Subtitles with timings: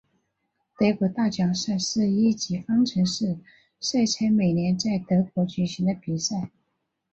[0.79, 3.37] 德国大奖赛是一级方程式
[3.79, 6.49] 赛车每年在德国举行的比赛。